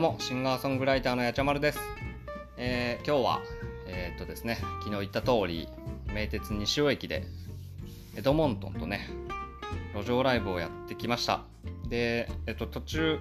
[0.00, 1.78] うもシンガーソングライターのやちゃまるです、
[2.56, 3.42] えー、今日は
[3.86, 5.68] えー、っとですね昨日言った通り
[6.06, 7.26] 名鉄西尾駅で
[8.16, 9.10] エドモントンとね
[9.94, 11.42] 路上ライブをやってきました。
[11.88, 13.18] でえっと途中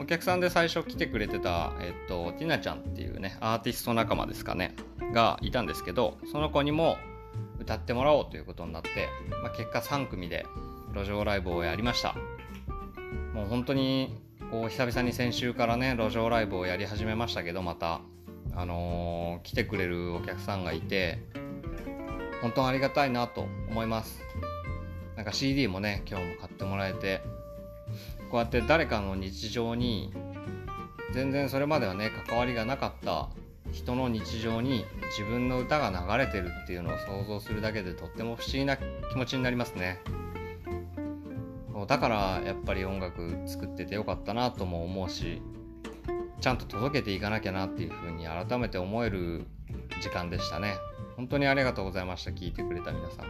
[0.00, 4.74] お客さんで最初来てくれてた、えっと、ティナちゃんっていうねアーティスト仲間ですかね
[5.12, 6.96] がいたんですけどその子にも
[7.58, 8.88] 歌ってもらおうということになって、
[9.42, 10.46] まあ、結果3組で
[10.94, 12.14] 路上ライブをやりました。
[13.34, 18.00] もう本当にこう久々に先週からね路上ライブをやり始めましたけどまた
[18.54, 21.18] あのー、来てくれるお客さんがいて
[22.40, 24.20] 本当にありがたいなと思います。
[25.16, 27.20] なんか CD もね今日も買ってもらえて
[28.30, 30.12] こうやって誰かの日常に
[31.12, 33.28] 全然それまではね関わりがなかった
[33.72, 39.98] 人の日常に自分の歌が流れてるっていうのを想像するだけでとっても不思議な気持ちになりますね。
[41.88, 45.40] だからやっぱり音楽作っててよかったなとも思うし
[46.40, 49.46] ちゃんと届けていかなきゃなっていうふうに改めて思える
[50.00, 50.76] 時間でしたね。
[51.16, 53.26] 本当にありがとうございました聞いてくれた皆さん。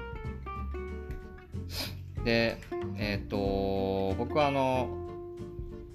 [2.25, 2.59] で
[2.97, 4.91] えっ、ー、と僕はあの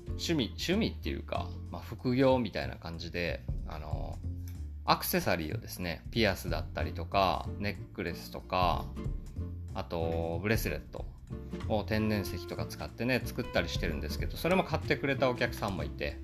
[0.08, 4.18] 趣味趣味っていうか、まあ、副業みたいな感じであの
[4.86, 8.86] アクセサリーをですねピアスだったりとかネックレスとか
[9.76, 11.06] あとブレスレット
[11.84, 16.20] 天然石とか使ってね作ったりしてるんですけどそれも買ってくれたお客さんもいて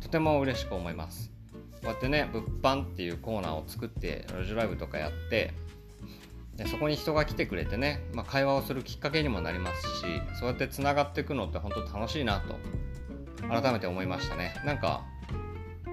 [0.00, 1.30] とても嬉しく思います。
[1.72, 5.52] こうやってね物販っていうコーナーを作って路上ライブとかやって
[6.56, 10.04] でそこに人が来てくれてね、まあ、会話をするきっかけにもなりますし
[10.40, 12.56] そうやってつながっていくのって本当楽しいなと
[13.48, 14.54] 改めて思いましたね。
[14.64, 15.04] なんか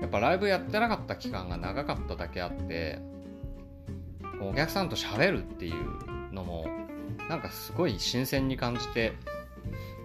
[0.01, 2.99] やっぱライブやってなかった期間が長かっただけあって
[4.41, 6.67] お客さんと喋るっていうのも
[7.29, 9.13] なんかすごい新鮮に感じて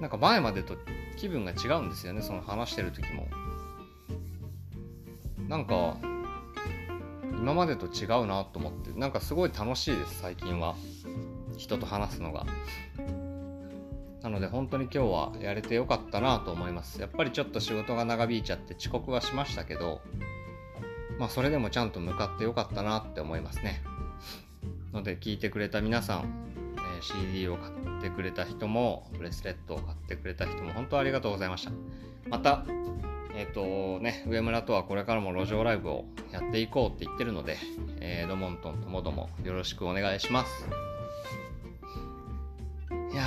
[0.00, 0.76] なんか前までと
[1.16, 3.28] 気分が違うんですよねその話してる時も。
[5.48, 5.96] なんか
[7.40, 10.77] 今までと違うなと思ってなんかすごい楽しいです最近は。
[11.56, 12.46] 人と話すのが。
[14.22, 17.00] なので本当に今日はやれてよかったなと思います。
[17.00, 20.00] やっぱりちょっと仕事が長引いちゃって遅刻はしましたけど
[21.18, 23.83] まあそれでもちゃんと向かってよかったなって思いますね。
[24.92, 26.49] ので聞いてくれた皆さん
[27.02, 31.72] CD を買ってくれた人もブレスレットを買ってくれた人も本当ありがとうございました。
[32.28, 32.64] また
[33.34, 37.56] えっ、ー、とね上村とはこれからも路上ライブをやっていこうって言ってるので、
[38.00, 40.66] えー、ドモントンともどもよろしくお願いします。
[43.12, 43.22] いや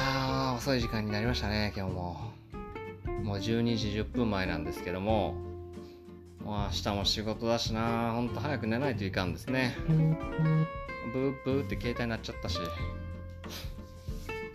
[0.53, 2.31] ー遅い時間になりましたね今日も。
[3.23, 5.33] もう12時10分前なんですけども
[6.43, 8.11] もう明日も仕事だしな。
[8.13, 9.75] ほんと早く寝ないといかんですね。
[11.13, 12.59] ブーブーって携帯鳴っちゃったし。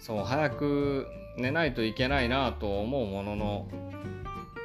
[0.09, 3.67] そう早く寝ないといけないなと思うものの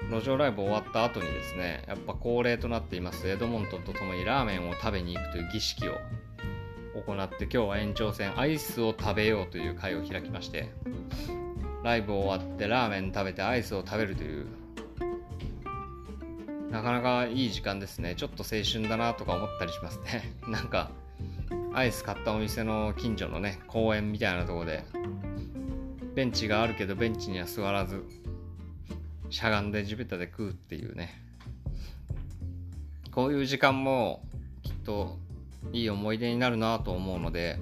[0.10, 5.96] 路上ライブ終わった後にですねやっぱ恒例となっていますエドモントンとともにラーメンを食べに行くという儀式を
[7.06, 10.72] 行って今日は延長戦アイスを食べようという会を開きまして
[11.84, 14.48] ライブ終わってラーメン食べてアイスを食べるという
[16.72, 18.16] なかなかいい時間ですね。
[18.16, 20.34] ちょっと青春だなとか思ったりしますね。
[20.50, 20.90] なんか
[21.72, 24.84] アイス買ったお店の近所のね公園みたいなとこで
[26.14, 28.04] ベンチがあるけどベンチには座らず
[29.30, 31.20] しゃがんで地べたで食うっていうね。
[33.12, 34.24] こういう時間も
[34.64, 35.18] きっと
[35.72, 37.60] いい思い出になるなと思うので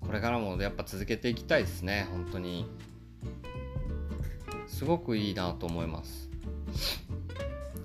[0.00, 2.06] これからもやっぱ続けていきたいですね。
[2.10, 2.66] 本当に。
[4.66, 6.28] すごくいいなと思います。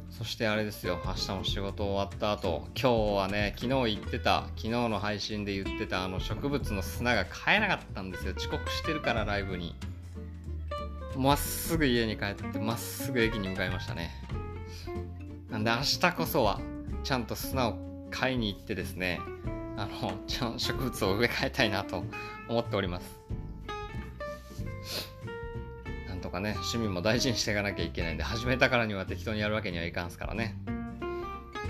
[0.09, 0.99] そしてあれですよ。
[1.05, 8.33] 明日も仕事終わった後今日はね昨日言ってた昨日の配信で言ってたあの植物の砂が買えなかったんですよ。
[8.35, 9.73] 遅刻してるからライブに。
[11.17, 14.11] まっすぐ家に帰ってまっすぐ駅に向かいましたね。
[15.49, 16.59] なんで明日こそは
[17.03, 17.75] ちゃんと砂を
[18.09, 19.19] 買いに行ってですね
[19.77, 22.03] あのちゃん植物を植え替えたいなと
[22.47, 23.19] 思っております。
[26.07, 30.55] なんとかね趣味も大事にしていかなきゃいけないんで始めたからには適当にやるわけにはいかんすからね。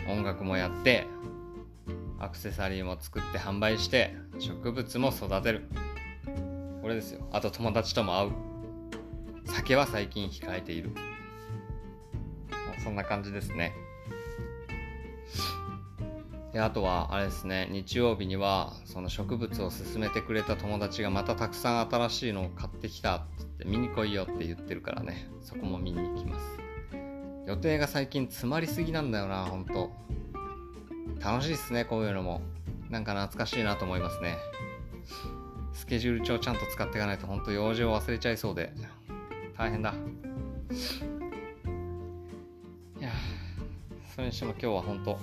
[0.07, 1.07] 音楽もやって
[2.19, 5.67] アクセサリーも作って販売して植物も育てる。
[6.81, 7.27] これですよ。
[7.31, 8.50] あと友達とも会う。
[9.45, 10.91] 酒は最近控えている。
[12.83, 13.73] そんな感じですね。
[16.51, 17.69] であとはあれですね。
[17.71, 25.29] 日曜日にはその植物を勧めてくれた友達がまたたくさん新しいのを買ってきたってって見に来いよって言ってるからね。
[25.41, 26.59] そこも見に行きます。
[27.47, 29.91] 予定が最近詰まりすぎなんだよなほんと。
[31.23, 32.41] 楽しいっすねこういうのも。
[32.89, 34.37] なんか懐かしいなと思いますね。
[35.73, 38.73] スケジュール帳ちゃんと使っていかないとほんと用事を忘れちゃいそうで。
[39.61, 39.93] 大変だ。
[42.99, 43.11] いや
[44.15, 45.19] それにしても今日は本当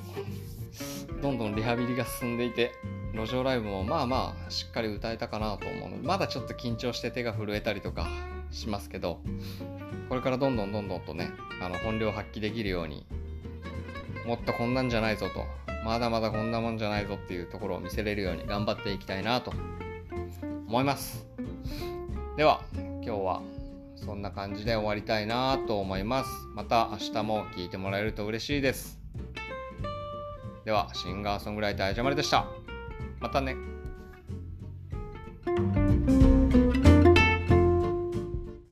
[1.21, 2.71] どんどんリハビリが進んでいて
[3.13, 8.07] 路上ライブもまあまあしっかり歌えたかなと思うのでまだちょっと緊張して手が震えたりとか
[8.53, 9.19] しますけど
[10.09, 11.31] これからどんどんどんどんとね
[11.61, 13.07] あの本領発揮できるように
[14.25, 15.43] もっとこんなんじゃないぞと
[15.85, 19.53] まだまだこんなもんじゃないぞっていうところを見せれるように頑張っていきたいなと
[20.69, 21.27] 思います。
[22.37, 22.63] では
[23.03, 23.58] 今日は
[24.05, 26.31] そんな感じで終わりたいなと思います。
[26.55, 28.99] また明日も聞いてもらえると嬉しいです。
[30.65, 32.47] ではシンガーソングライターやじゃまるでした。
[33.21, 33.78] またね。